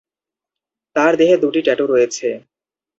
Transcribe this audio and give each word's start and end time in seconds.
তার 0.95 1.11
দেহে 1.19 1.35
দুটি 1.43 1.59
ট্যাটু 1.65 1.83
রয়েছে। 1.87 2.27